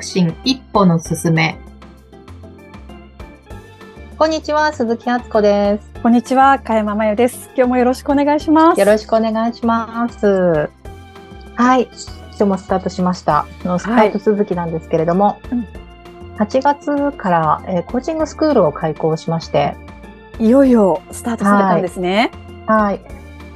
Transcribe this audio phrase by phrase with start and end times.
[0.00, 1.58] 促進一歩の進め。
[4.18, 6.00] こんにちは、鈴木敦子です。
[6.02, 7.50] こんにちは、かやままゆです。
[7.54, 8.80] 今日もよろしくお願いします。
[8.80, 10.70] よろしくお願いします。
[11.54, 11.82] はい。
[11.82, 13.46] 今日もスタートしました。
[13.64, 15.66] のスタート続きなんですけれども、うん
[16.38, 19.76] 8月から、えーコーチングスクールを開講しまして、
[20.38, 22.30] いよいよスタートされたんですね。
[22.66, 23.00] はい。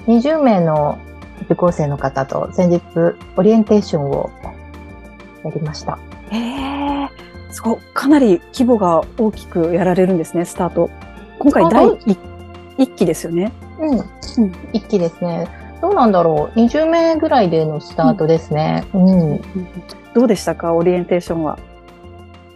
[0.06, 0.98] 20名の
[1.44, 2.82] 受講生の方と先日
[3.36, 4.30] オリエンテーションを
[5.42, 5.98] やりました。
[6.34, 7.10] へえ、
[7.50, 10.90] すごいかなり規模が大きくやられるんですね、スタート。
[11.38, 12.18] 今回第あ一
[12.78, 13.52] 一期ですよね。
[13.78, 13.98] うん。
[13.98, 14.04] うん
[14.72, 15.48] 一期ですね。
[15.80, 16.58] どうなんだろう。
[16.58, 18.84] 20名ぐらいでのスタートですね。
[18.94, 19.40] うん。
[20.14, 21.58] どうでしたか、オリエンテーションは？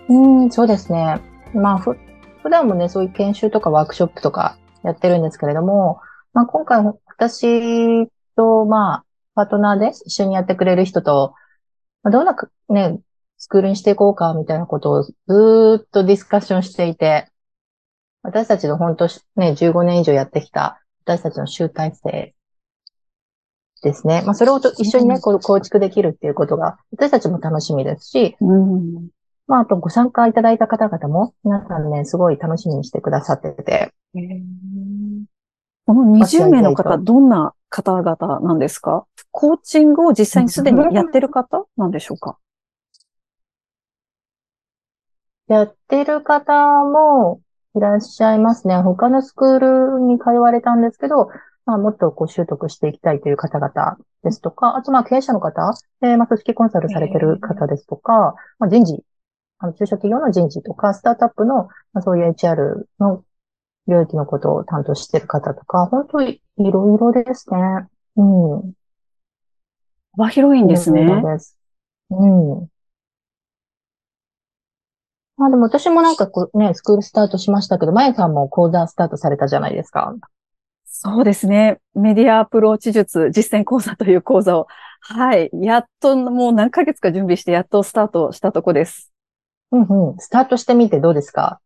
[0.09, 1.20] うん、そうですね。
[1.54, 1.96] まあ、ふ、
[2.42, 6.01] 普段もね、そういう研修とかワークショップとかやってるんですけれども、
[6.32, 9.04] まあ、今回、私と、まあ、
[9.34, 11.34] パートナーで一緒にやってくれる人と、
[12.02, 12.99] まあ、どんなく、ね、
[13.38, 17.28] スクールにしていこうか、みたいなことをずーっとディスカッションしていて、
[18.22, 22.34] 私たちの本当ね、15年以上やってきた、私たちの集大成
[23.82, 24.22] ですね。
[24.26, 29.09] まあ、それをと一緒にね、こう構築できるっていうことが、私たちも楽しみですし、うん。
[29.46, 33.94] まあ、あとご参加いただいた方々も、皆さんね、すごい楽しみにしてくださってて、
[35.86, 39.06] この20名の方、どんな方々なんですか？
[39.30, 42.36] コーチングを実際にすでにやってる方なんでしょうか？
[45.49, 47.41] やってる方も
[47.74, 48.77] いらっしゃいますね。
[48.77, 49.59] 他のスクー
[49.96, 51.30] ルに通われたんですけど、
[51.65, 55.63] まあ、もっとこう習得していきたいという方々ですとか、あとまあ経営者の方、
[56.02, 59.02] えーまあ組織コンサルされてる方ですとか、まあ人事、
[59.59, 63.24] あの中小企業の人事とか、スタートアップの、まあ、そういう HR の
[63.87, 67.59] 領域のことを担当してる方とか、本当にいろいろですね。
[68.16, 68.22] う
[68.59, 68.72] ん。
[70.16, 71.03] 幅広いんですね。
[71.03, 71.56] いろいろです。
[72.10, 72.27] う
[72.65, 72.69] ん。
[75.38, 80.15] まあでも私もなんかこうね、スクールスタートしましたけど、まゆさんも講座スタートされたじゃないですか。
[80.84, 81.78] そうですね。
[81.94, 84.66] メディアアプローチ術実践講座という講座を、
[85.00, 85.48] はい。
[85.53, 89.12] やっともう何ヶ月か準備してやっとスタートしたとこです。
[89.71, 90.19] うんうん。
[90.19, 91.60] スタートしてみてどうですか？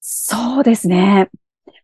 [0.00, 1.28] そうですね。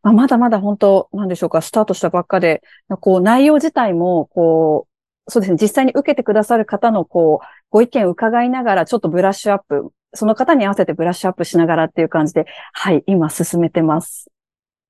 [0.03, 2.63] まあ、まだまだ本当、なんでしょうか、スタートしたばっかで、
[3.01, 4.87] こう、内容自体も、こ
[5.27, 14.31] う、そうですね、実際に受けてくださる方の、こう、ご意見を伺いながら、ちょっとブラッシュアップ、その方に合わせてブラッシュアップしながらっていう感じで、はい、今進めてます。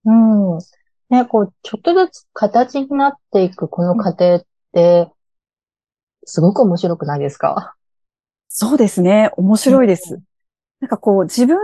[0.04, 0.58] うん。
[1.10, 5.10] ね、こう、ちょっとずつ形になっていくこの過程って、
[6.24, 7.74] すごく面白くないですか？
[8.48, 10.20] そうですね、面白いです。
[10.80, 11.58] なんかこう、自分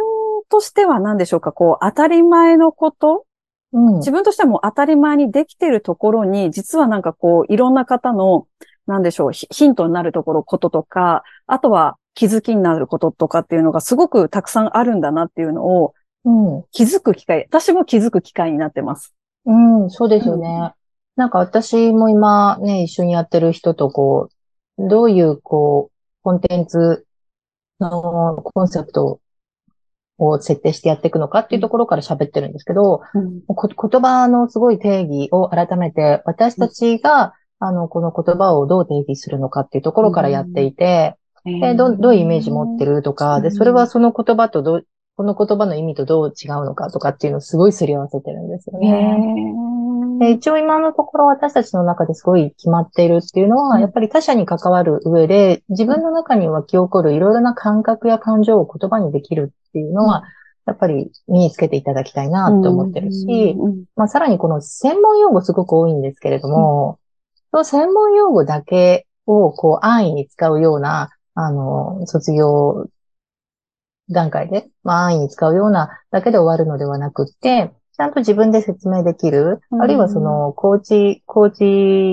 [0.48, 3.24] としては何でしょうか、こう、当たり前のこと？
[3.72, 3.94] うん。
[3.98, 8.46] 自分としてはもう当たり前にできてるところに、実はなんかこう、いろんな方の、
[8.86, 15.94] なんでしょう、ヒヒントになるところ、こととか、あとは気づきになることとかっていうのがすごくたくさんあるんだなっていうのを
[16.26, 16.64] うん。
[16.70, 19.14] 気づく機会、私も気づく機会になってます。
[19.46, 19.54] う
[19.86, 20.74] ん、そうですよね。
[21.16, 24.28] なんか私も今ね、一緒にやってる人とこ
[24.76, 27.06] う、どういうこう、コンテンツ
[27.80, 29.20] のコンセプト
[30.18, 33.00] を設定してやっていくのかっていうところから喋ってるんですけど、
[33.46, 44.86] こ言葉のすごい定義を改めて、私たちが、あの、この言葉をどう定義するのかっていうところからやっていて、でどうどういうイメージ持ってるとか、で、うんそれはその言葉とどう、
[45.16, 50.32] この言葉の意味とどう違うのかとかっていうのをすごいすり合わせてるんですよへね。
[50.32, 53.80] 一応今のところ私たちの中ですごい決まっているっていうのは、うん。
[53.80, 60.24] やっぱり他者に関わる上で、自分の中に湧き起こるいろいろな感覚や感情を言葉にできるっていうのは、
[60.66, 66.98] やっぱり身につけていただきたいなと思ってるし、うんまあさらにこの専門用語すごく多いんですけれども、
[67.50, 71.10] その専門用語だけをこう安易に使うような、
[71.46, 72.86] あの、卒業
[74.10, 81.50] 段階で、まあ安易に使うようなだけで終わるのではなくって、ちゃんと自分で説明できる、うんあるいはその、コーチ、コー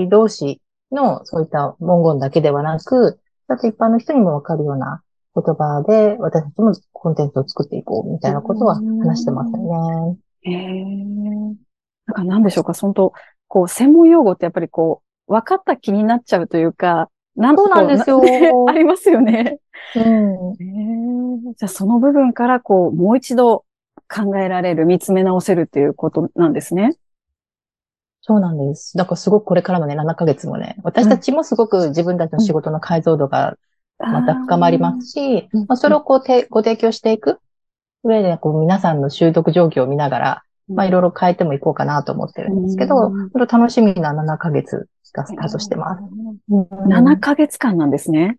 [0.04, 0.60] チ同士
[0.92, 5.02] のそういった文言だけではなく、あと一般の人にもわかるような
[5.34, 10.18] 言葉で、私たちもコンテンツを作っていこうみたいなことは話してますよね。
[10.42, 11.54] へー。
[12.06, 13.12] なんか何でしょうか、本当
[13.46, 18.20] こう、専門用語ってやっぱりこう、分かった気になっちゃうというか、なんそうなんですよ
[18.68, 19.60] ありますよね。
[19.96, 20.54] うん。
[21.54, 23.64] じゃあその部分からこう、もう一度
[24.12, 26.96] 考えられる、見つめ直せるっていうことなんですね。
[28.20, 28.96] そうなんです。
[28.96, 33.56] だからすごくこれからもね、7ヶ月もね、私たちもすごく自分たちの仕事の解像度が
[33.98, 37.38] また深まりますし、うんまあ、それをこうてご提供していく
[38.02, 46.02] 上で、こう皆さんの習得状況を見ながら、まあいろいろ変えてもいこうかなと思ってるんですけど、うん楽しみな7ヶ月がスタートしてます。
[46.50, 48.36] うん7ヶ月間なんですね。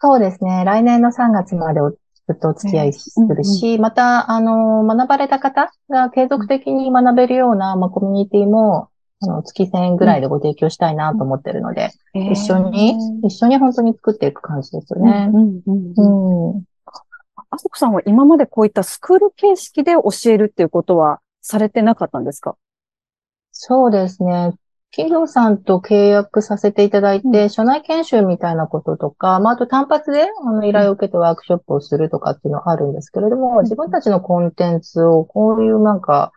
[0.00, 0.64] そうですね。
[0.64, 1.98] 来年の3月までず
[2.32, 8.90] っとお付き合いするし、また、あの、学ばれた方が継続的に学べるような、まあ、コミュニティも、
[9.20, 15.30] あの、月1000円ぐらいでご提供したいなと思ってるので、一緒に、一緒に本当に作っていく感じですよね。
[15.32, 15.60] うん。
[15.66, 16.64] うんうん
[17.50, 22.56] あそこさんは今までこういったスクール形式で教えるっていうことはされてなかったんですか？
[23.52, 24.52] そうですね。
[24.90, 36.32] 企業さんと契約させていただいて、うん、社内研修みたいなこととか、まあ、あと単発であの依頼を受けてワークショップをするとかっていうのはあるんですけれども、自分たちのコンテンツをこういうなんか、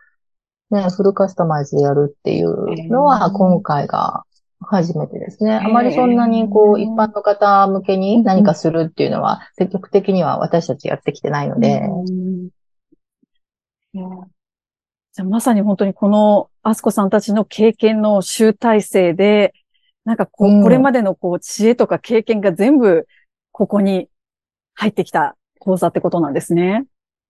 [0.70, 4.24] ね、フルカスタマイズでやるっていうのは今回が
[4.60, 5.54] 初めてですね。
[5.56, 11.82] あまりそんなにこう一般の方向けに何かするっていうのは積極的には私たちやってきてないので。
[15.14, 19.52] じゃあまさに本当にこのアスコさんたちの経験の集大成で、
[20.04, 23.06] なんかこう、これまでのこう知恵とか経験が全部
[23.52, 24.08] ここに
[24.74, 26.86] 入ってきた講座ってことなんですね。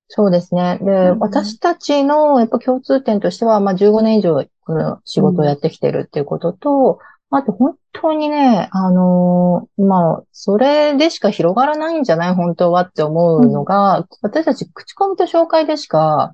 [0.07, 0.79] そうですね。
[0.81, 7.01] で、うん、私たちのやっぱ共通点としては、まあ15年以上この仕事をやってきてるっていうことと、
[7.33, 12.35] うん、あと本当にね、あのー、まあ、それでしか広がらないんじゃない？
[12.35, 16.31] 本当はって思うのが、うん、私たち口コミと紹介でしか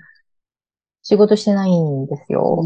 [1.09, 2.63] 仕事してないんですよ。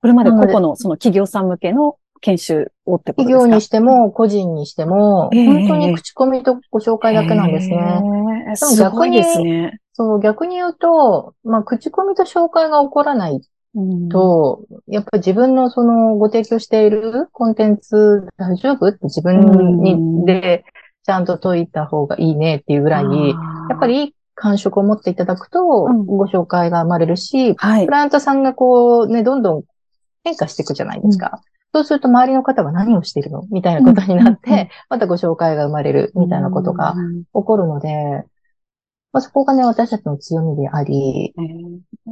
[0.00, 3.40] これまで個々のその企業さん向けの研修をってことですか？
[3.40, 7.76] 企業にしても、個人にしても、えー、本当に口コミとご紹介だけなんですね。
[8.48, 9.78] えー、すごいですね。
[9.92, 13.42] そう、逆に言うと、まあ、口コミと紹介が起こらない
[14.10, 18.88] と、うん、やっぱり自分のそのご提供しているコンテンツ大丈夫？
[18.88, 20.64] って自分にで
[21.04, 29.62] ちゃんと解いた方がいいねっていうぐらい、やっぱり感触を持っていただくと、ご紹介が生まれるし、うんはい、クライアントさんがこうね、どんどん
[30.24, 31.30] 変化していくじゃないですか。
[31.72, 36.96] うん、そうすると周りの方は何をしているのみたいなことになって、またご紹介が生まれるみたいなことが
[37.32, 38.24] 起こるので、
[39.12, 41.32] まあ、そこがね、私たちの強みであり、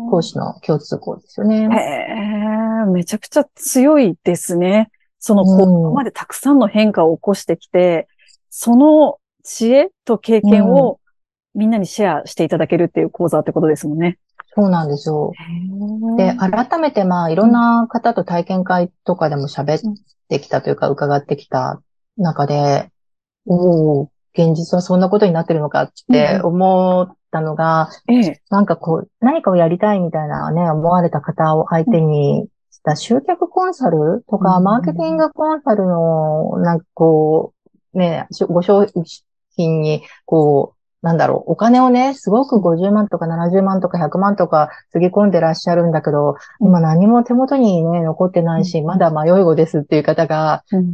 [0.08, 1.64] 講師の共通項ですよね。
[1.64, 4.92] へめちゃくちゃ強いですね。
[5.18, 8.06] その、ここまでたくさんの変化を起こしてきて、
[8.50, 11.00] その知恵と経験を
[11.54, 14.18] みんなにシェアしていただけるっていう講座ってことですもんね。
[14.54, 15.32] そうなんですよ。
[16.16, 19.80] で、改めてまあ、いろんな方と体験会とかでも喋っ
[20.28, 21.80] てきたというか、伺ってきた
[22.16, 22.90] 中で、
[23.46, 37.54] おお現実はそんなことになってるのかって思ったのが、うん、なんかこう、何かをやりたいみたいなね、思われた方を相手にした集客コンサルとか、マーケティングコンサルの、なんかこ
[37.94, 38.86] う、ね、ご商
[39.56, 50.84] 品に、こう、なんだろう、お金をね、すごく50万とか70万とか100万とかつぎ込んでらっしゃるんだけど、今何も手元にね、残ってないし、まだ迷い子ですっていう方が、結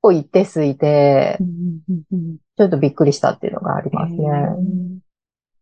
[0.00, 0.44] 構一定。
[0.44, 1.38] 数いて、
[2.58, 4.26] ちょっとびっくりしたっていうのがありますね。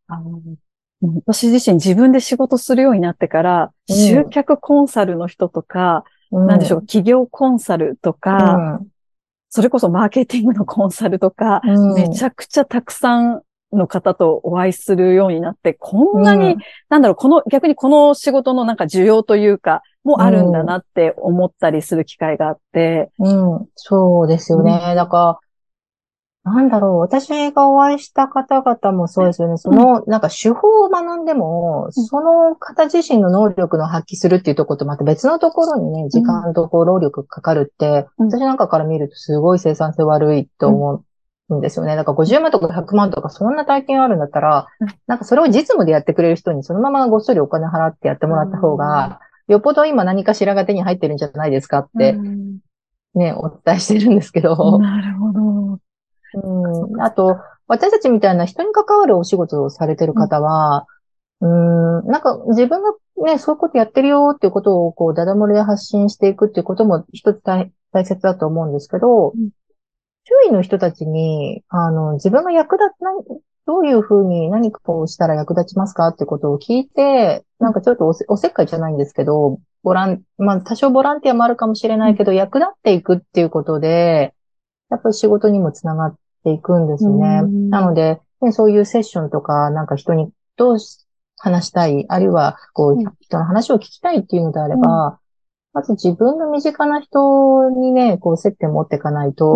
[0.08, 0.40] あの
[1.26, 8.88] 私自身自分で仕事するようになってから、集客コンサルの人とか、うん、なんでしょう、企業コンサルとか、うん、
[9.50, 13.42] それこそマーケティングのコンサルとか、うん、めちゃくちゃたくさん
[13.72, 16.58] の方とお会いするようになって、こんなに、うん、
[16.88, 23.10] なんだろう、この、逆にこの仕事のなんか需要というか、もあるんだなって思ったりする機会があって。
[23.18, 24.72] うん、うん、そうですよね。
[24.72, 25.40] うん、だか
[26.44, 29.56] ら、なんだろう、私がお会いした方々もそうですよね。
[29.58, 41.04] その、なんか手法を学んでも、その方自身の能力の発揮するっていうところとまた別のところにね、時間とこう労力かかるって、私なんかから見るとすごい生産性悪いと思
[41.50, 41.96] んですよね。
[41.96, 44.66] だから50万とか100万とかそんな体験あるんだったら、
[45.06, 52.16] なんかそれを実務でやってくれる人にそのままごっそりお金払ってやってもらった方が、よっぽど今何かしらが手に入ってるんじゃないですかって、
[53.14, 54.78] ね、お伝えしてるんですけど。
[54.78, 55.78] なるほど。
[56.34, 57.02] うん。
[57.02, 60.86] あと、私たちみたいな人に関わるお仕事をされてる方は、
[61.40, 62.92] うん、ん、なんか自分が
[63.24, 69.50] ね、そういうことやってるよっていうことをこう、ダダ漏れで発信していくっていうことも一つ大切だと思うんですけど、うん
[70.24, 84.34] 周囲の人たちに、あの、自分が役立つ、どういうふうに何かをしたら役立ちますかってことを聞いて、なんかちょっとおせおせっかいじゃないんですけど、ボラン、まあ多少ボランティアもあるかもしれないけど、役立っていくっていうことで、
[84.90, 87.42] やっぱり仕事にもつながっていくんですね。
[87.70, 90.78] なので、ね、そういうセッションとか、なんか人にどう
[91.38, 95.18] 話したい、あるいは、こう、人の話を聞きたいっていうのであれば、
[95.72, 99.54] まず自分の身近な人にね、こう接点持っていかないと、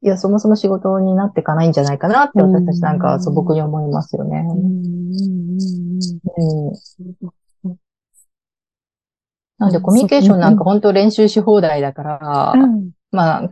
[0.00, 4.44] いや、そもそも仕事になっていかないんじゃないかなって私たちなんか素朴に思いますよね。
[9.58, 12.52] なのでコミュニケーションなんか本当練習し放題だから、
[13.10, 13.50] まあ、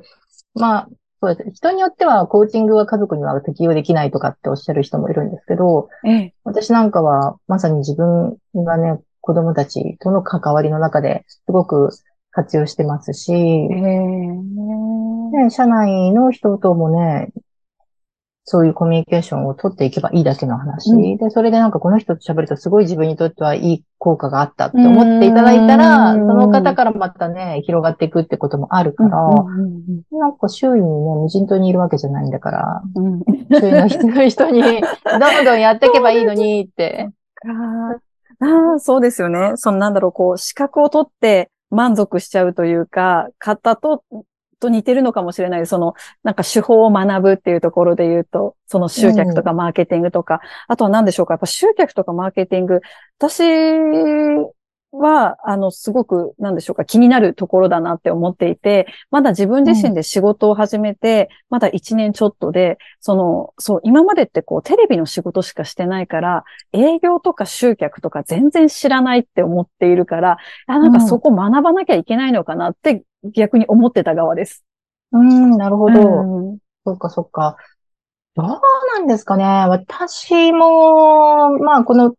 [0.54, 0.88] まあ、
[1.20, 1.50] そうです。
[1.54, 6.34] 人によっては、コーチングは家族には適用できないとかっておっしゃる人もいるんですけど、ええ。
[6.44, 11.90] 私なんかは、まさに自分がね、子供たちとの関わりの中ですごく
[12.30, 13.68] 活用してますし、ええ。
[15.42, 17.32] ね、社内の人ともね、
[18.44, 20.92] そういうコミュニケーションを取っていけばいいだけの話。
[20.92, 37.10] うんで、それでなんかこの人と喋るとすごい自分にとってはいい効果があったって思っていただいたら、うんその方からまたね、広がっていくってこともあるから、うんなんか周囲にね、無人島にいるわけじゃないんだから、うんうん周囲の人人に どんどんやっていけばいいのにって。
[38.40, 39.52] あーあー、そうですよね。
[39.56, 44.04] そのなんだろう、こう、資格を取って満足しちゃうというか、方と、
[44.58, 45.66] と似てるのかもしれない。
[45.66, 51.34] その、なんか手法を学ぶっていうところで言うと、その集客とかマーケティングとか、あとは何でしょうか。
[51.34, 52.80] やっぱ集客とかマーケティング、
[53.18, 53.42] 私
[54.98, 74.64] は、あの、すごく、なんでしょうか、気になるところだなって思っていて、まだ自分自身で仕事を始めて、まだ1年ちょっとで、その、そう、今までってこう、テレビの仕事しかしてないから、営業とか集客とか全然知らないって思っているから、あなんかそこ学ばなきゃいけないのかなって逆に思ってた側です。
[75.12, 76.00] うん、なるほど。
[76.00, 77.56] うんそっかそっか。
[78.36, 79.44] どうなんですかね。
[79.44, 82.14] 私も、まあ、この、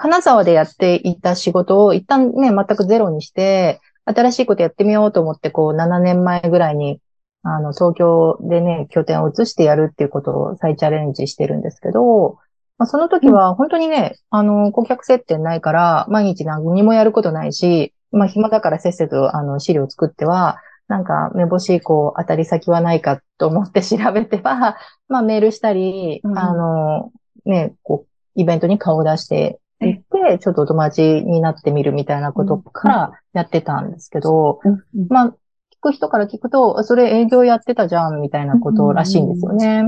[0.00, 7.00] 金沢でやっていた仕事を一旦ね、全くゼロにして、新しいことやってみようと思って、こう、7年前ぐらいに、
[7.42, 12.38] あの、東京でね、拠点を移してやるっていうことを再チャレンジしてるんですけど、
[12.78, 24.76] まあ、その時は本当にね、あの、顧客接点ないから、毎日何もやることないし、まあ、暇だからせっせと、あの、資料を作っては、なんか、目星、こう、当たり先はないかと思って 調べては、
[25.08, 26.38] まあ、メールしたり、うん。
[26.38, 27.10] あの、
[27.44, 35.06] ね、こう、イベントに顔を出していって、ちょっとお友達になってみるみたいなことからやってたんですけど、うん。
[35.08, 35.34] まあ、聞
[35.80, 39.84] く人から聞くと、それ営業やってたじゃん、みたいなことらしいんですよね。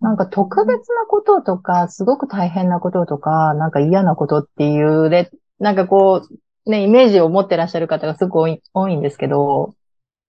[0.00, 9.74] なんか特別なこととか、すごく大変なこととか、なんか嫌なことっていうで、なんかこう、ね、イメージを持ってらっしゃる方がすごく多い多いんですけど、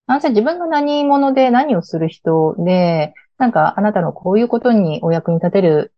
[0.08, 5.94] なんせ自分が何者で何をする人で、なんかあなたのこういうことにお役に立てる、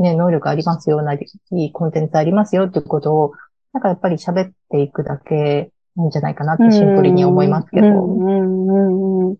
[0.00, 3.32] ね、能力ありますよ、ないいコンテンツありますよっていうことを、
[3.72, 7.86] なんかやっぱり喋っていくだけなんじゃないかなってシンプルに思いますけど。
[7.86, 9.36] うんうんうんうん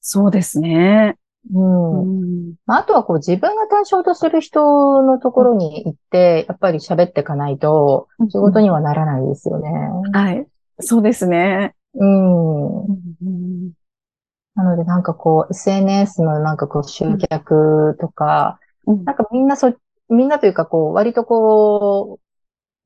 [0.00, 1.16] そうですね。
[1.52, 9.70] うんうんまあ、あとはこう自分が対象とする人のところに行って、やっぱり喋っていかないと仕事にはならないですよね。
[10.12, 10.46] はい。
[10.80, 11.74] そうですね。
[11.94, 12.84] うん。
[12.84, 13.72] うん
[14.54, 19.74] なのでなんかこう SNS のなんかこう集客とか、うんなんかみんなそ、
[20.08, 22.18] みんなというかこう割とこ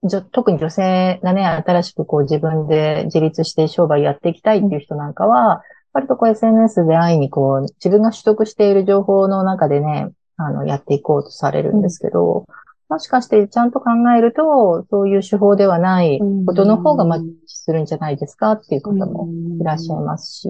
[0.04, 12.46] う、じょ特に女性がね、新しくこう自分で自立して商売やっていきたいっていう人なんかは、割とこう SNS で安易にこう自分が取得している情報の中でね、あの、やっていこうとされるんですけど、
[12.88, 19.28] もしかしてちゃんと考えると、そういう手法ではないことの方がマッチするんじゃないですかっていう方も
[19.60, 20.48] いらっしゃいますし。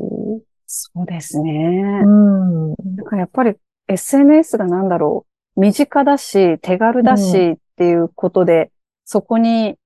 [0.67, 2.03] そうですね。
[2.05, 2.69] うん。
[2.71, 3.55] なんかやっぱり
[3.89, 8.71] SNS がなんだろう、身近だし、手軽だしっていうことで、
[9.05, 9.77] そこに、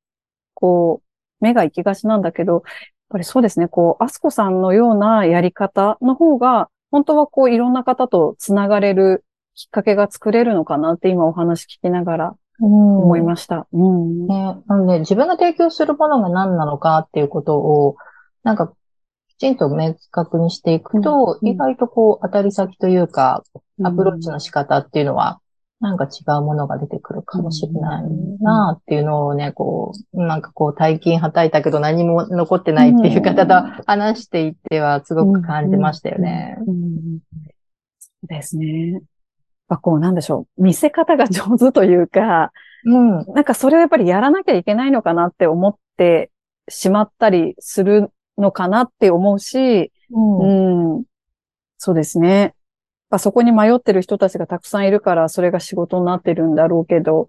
[0.54, 2.62] こう、目が行きがちなんだけど、やっ
[3.10, 13.66] ぱりそうですね、こう、アスコさんのようなやり方の方が、本当はこう、いろんな方とつながれるきっかけが作れるのかなって今お話聞きながら思思いました。
[13.72, 14.26] うん。
[14.26, 17.96] ね、なので、自分が提供するものが何なのかっていうことを、
[18.42, 18.72] なんか、
[19.28, 23.42] きちんと明確にしていくと、うん意外とこう、当たり先というか、
[23.82, 25.40] アプローチの仕方っていうのは、
[25.80, 28.04] なんか違うものが出てくるかもしれない
[28.40, 33.54] なっていうのをね、こう、なんかこう、大金はたいたけど何も残ってないっていう方と
[33.84, 36.56] 話していてはすごく感じましたよね。
[36.66, 37.18] うん
[38.00, 38.92] そうですね。
[38.92, 39.02] やっ
[39.68, 40.62] ぱこう、なんでしょう。
[40.62, 42.52] 見せ方が上手というか、
[42.86, 43.10] うん。
[43.34, 46.30] なんかそれをやっぱりやらなきゃいけないのかなって思って
[46.68, 50.96] しまったりするのかなって思うし、うん。
[50.96, 51.04] うん。
[51.78, 52.54] そうですね。
[53.16, 57.28] やっぱそこに迷ってる人たちがたくさんいるから、それが仕事になってるんだろうけど、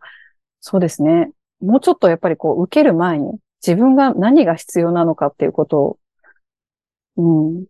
[0.59, 1.31] そうですね。
[1.61, 5.97] もうちょっとやっぱりこう、受ける前に、自分が何が必要なのかっていうことを、
[7.17, 7.65] うん。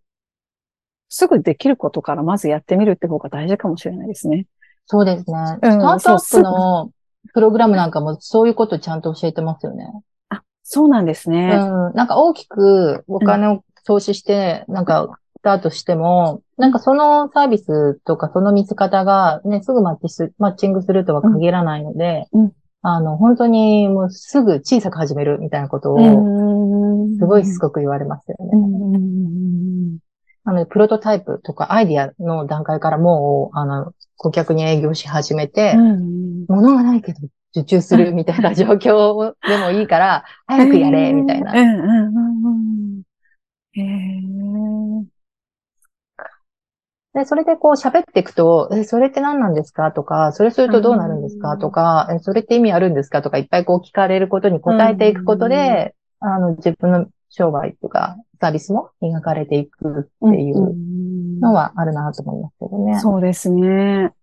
[1.10, 4.48] すぐできることからまずやってみるって方が大事かもしれないですね。
[4.88, 5.38] そうですね。
[5.62, 6.92] うんスタートアップの
[7.34, 9.86] プログラムなんかもそういうことちゃんと教えてますよね。
[10.30, 11.58] あ、そうなんですね。
[11.62, 11.94] うん。
[11.94, 22.51] なんか大きくお金を投資して、なんかスタートしても、なんかそのサービスとかその見せ方がね、すぐマッチす、マッチングするとは限らないので、うん。
[22.82, 28.51] あの、本当にもうすぐ小さく始めるみたいなことを、うんすごいしつこく言われますよね。
[28.54, 29.98] うん
[30.44, 37.20] あの、プロトタイプとかアイディアの段階からもう、あの、顧客に営業し始めて、うん物がないけど
[37.56, 41.54] 受注するみたいな状況でもいいから、早くやれ、みたいな。
[41.54, 42.50] うんうんうんう
[43.00, 43.01] ん。
[43.74, 44.38] へえ。
[47.18, 49.92] で、それでこう喋っていくと、え、それって何なんですか？
[49.92, 51.58] とか、それするとどうなるんですか？
[51.58, 53.24] とか、え、それって意味あるんですか？
[53.24, 60.76] とか、いっぱいこう聞かれることに答えていくことで、あの、自分の商売とか、サービスも磨かれていくっていう
[61.42, 63.00] のはあるなと思いますけどね。
[63.00, 64.14] そうですね。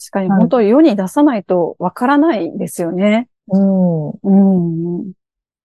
[0.00, 3.28] 確かにはい本当世に出さないとわからないですよね。
[3.46, 4.08] うん。
[4.10, 5.12] うん。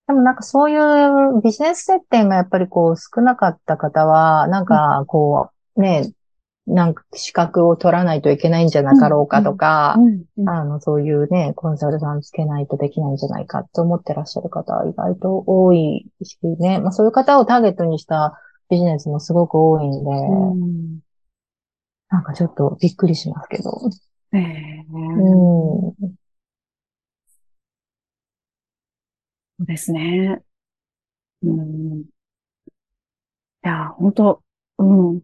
[0.05, 6.11] でもなんかそういうビジネス接点がやっぱりこう少なかった方は、なんかこう、ね、
[6.65, 18.39] なんか資格を取らないといけないんじゃなかろうかとか、うんあの、そういうね、コンサルタントつけないとできないんじゃないかって思ってらっしゃる方は意外と多いしね、まあそういう方をターゲットにした
[18.69, 20.99] ビジネスもすごく多いんで、うん
[22.09, 23.71] なんかちょっとびっくりしますけど。
[24.33, 25.91] ええうん。
[25.91, 25.95] そ
[29.59, 30.43] うですね。
[31.43, 32.01] うん。
[32.01, 32.05] い
[33.63, 34.43] や、本当
[34.77, 35.21] うん。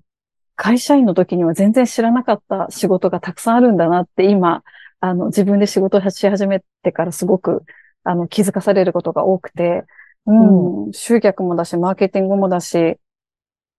[0.61, 4.61] 会社員の時には全然知らなかった仕事がたくさんあるんだなって今、
[4.99, 7.63] あの、自分で仕事をし始めてからすごく、
[8.03, 9.85] あの、気づかされることが多くて、
[10.25, 10.87] うん。
[10.87, 12.97] うん、集客もだし、マーケティングもだし、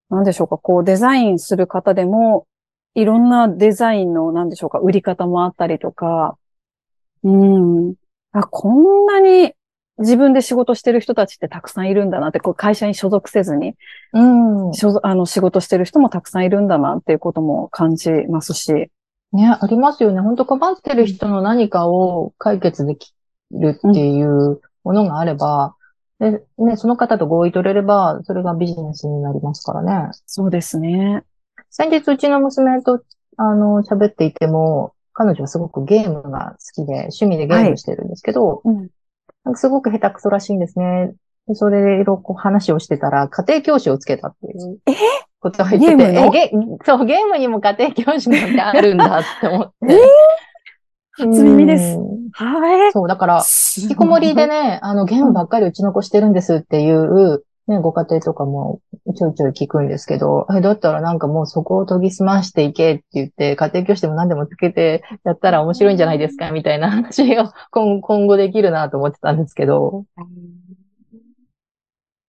[0.09, 2.47] なんでしょうか、こう、デザインする方でも、
[2.95, 6.39] いろんなデザインの、なんでしょうか、売り方もあったりとか、
[7.23, 7.95] うん。
[8.33, 9.53] あ、こんなに
[10.01, 13.75] 自分で仕事してる人たちってたくさんいるんだなって、こう会社に所属せずに、
[14.13, 14.75] うん。
[14.75, 18.91] 所属あの、仕事してる人もたくさんいるんだなっていうことも感じますし、
[19.33, 20.21] ね、ありますよね。
[20.21, 23.15] 本当困ってる人の何かを解決でき
[23.53, 25.77] るっていうものがあれば、
[26.19, 30.11] で、ね、その方と合意取れれば、それがビジネスになりますからね。
[30.27, 31.23] そうですね。
[31.71, 33.03] 先日、うちの娘と、
[33.37, 38.75] あの、喋っていても、彼女はすごくゲームが好きで、趣味でゲームしてるんですけど、うん。
[38.77, 38.93] なんか
[39.57, 41.13] すごく下手くそらしいんですね。
[41.49, 44.79] でそれでいろいろこう話をしてたら、家庭教師をつけたっていう。
[44.87, 44.93] え？
[45.41, 46.27] ことを言ってて、ゲームの？
[46.27, 46.51] えゲ
[46.85, 49.99] そう、ゲームにも家庭教師なんてあるんだって思って。
[51.13, 51.97] 初耳です。
[51.97, 52.29] うん。
[52.33, 52.93] はい。
[52.93, 53.43] そう、だから、
[53.77, 58.81] 引引きこもりでね、あの、ゲームばっかりうちの子してるんですっていう、ね、ご家庭とかも
[59.17, 70.05] ちょいちょい聞くんですけど、え、だったらなんかもうそこを研ぎ澄ましていけって言って、家庭教師でも何でもつけてやったら面白いんじゃないですかみたいな話を今今後できるなと思ってたんですけど、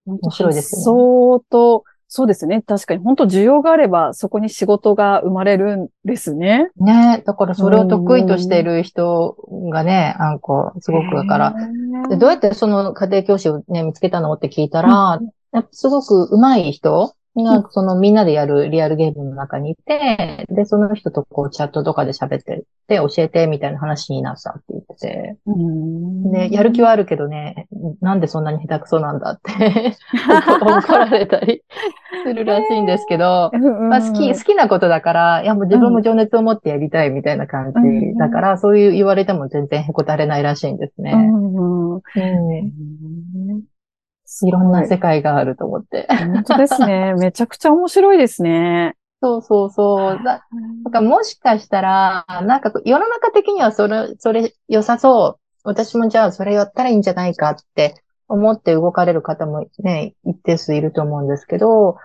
[0.06, 0.84] 面白いですよね。
[0.84, 2.62] そうと、そうですね。
[2.62, 6.69] 確かに、本当需要があれば、そこに仕事が生まれるんですね。
[6.76, 9.38] ね、だからそれを得意としている人
[9.71, 11.56] がね、あんこ、すごくだから、
[12.10, 15.21] でどうやってその家庭教師をね、見つけたのって聞いたら、
[15.54, 26.32] やっぱすごく上手い人が、そのみんなでやるリアルゲームの中にいて、で、その人とこうチャットとかで喋ってて、教えてみたいな話になったって言ってて、うん。
[26.32, 27.68] で、やる気はあるけどね、
[28.00, 29.98] なんでそんなに下手くそなんだって。
[30.62, 31.64] 怒られたり
[32.24, 33.52] するらしいんですけど、
[33.90, 41.12] まあ好き、好きなことだから、いやもう自分も情熱を持ってやりたいみたいな感じだから、そういう言われても全然へこたれないらしいんですね。
[41.14, 42.02] うん
[44.44, 46.08] いろんな世界があると思って。
[46.10, 47.14] 本当ですね。
[47.16, 48.96] めちゃくちゃ面白いですね。
[49.21, 50.23] そうそうそう。
[50.23, 50.47] だ
[50.84, 55.41] なんかもしかしたら、なんか世の中的にはそれ、それ良さそう。
[55.63, 61.97] 私もじゃあそれやったらいいんじゃないかって思って動かれる方もね、一定数いると思うんですけど、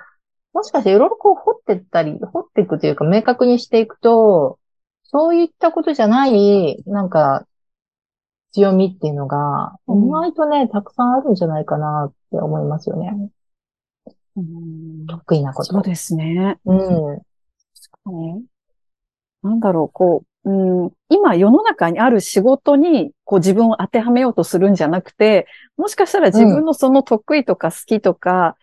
[0.53, 4.59] もしかしていろいろこう掘ってったり、掘っていくというか明確にしていくと、
[5.05, 7.47] そういったことじゃない、なんか、
[8.53, 13.31] 強みっていうのが、うん意外とね、たくさんあるんじゃないかなって思いますよね。
[14.37, 15.73] うん得意なこと。
[15.73, 16.59] そうですね。
[16.65, 17.23] うん。
[19.43, 25.47] なんだろう、こう、うん、今世の中にある仕事にこう自分を当てはめようとするんじゃなくて、
[25.77, 28.57] もしかしたら自分のその得意とか好きとか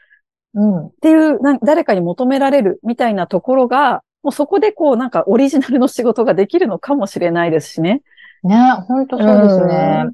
[0.53, 0.87] うん。
[0.87, 8.01] っていう、なん誰かに求められるみたいなところが、もうそこでこうなんかオリジナルの仕事ができるのかもしれないですしね。
[8.43, 8.55] ね、
[8.87, 10.05] 本当そうですよね。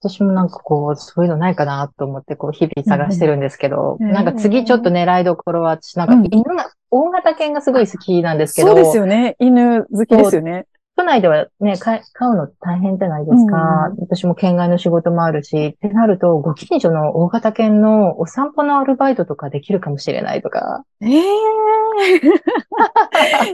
[0.00, 9.36] 私もなんかこう、そういうのないかなと思って、こう、日々探してるんですけど、うんなんか次ちょっと狙いどころは、私なんかうん犬が、大型犬がすごい好きなんですけど、そうですよね。
[9.38, 10.66] 犬好きですよね。
[10.98, 13.88] 都内ではね、飼うの大変じゃないですか？
[13.90, 20.84] うん私も県外の仕事もあるし、ってなると、ご近所の大型犬のお散歩のアルバイトとかできるかもしれないとか。
[21.02, 21.22] ええ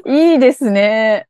[0.33, 1.26] いいですね。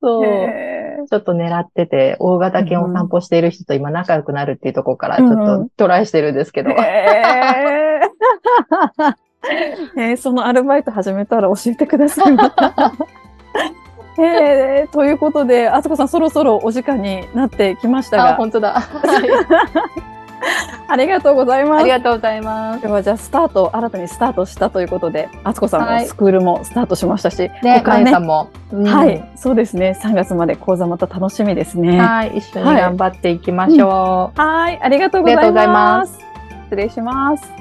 [0.00, 1.06] そう。
[1.08, 6.70] ちょっと狙ってて、大型犬を散歩している人と今仲良くなるっていうところから、ちょっとトライしてるんですけど。
[6.70, 12.36] えーそのアルバイト始めたら教えてください。
[14.18, 18.82] え ーということで、あつこさん、そろそろお時間になってきましたあ、が、本当だ。
[20.88, 21.90] ありがとうございますあり。
[21.90, 22.82] がとうございます。
[22.82, 28.50] では、じゃあ、スタート、新たにスタートしたということで、あつこさんはいもスクールもスタートしましたし、で、他ねまゆさんも。
[28.72, 32.00] うんはい、そうですね、3月まで講座また楽しみですね。
[32.00, 32.38] はい。
[32.38, 34.40] 一緒に頑張っていきましょう。
[34.40, 35.74] はい、ありがとうございありがとうございま。
[35.98, 36.18] ます
[36.64, 37.59] 失礼します。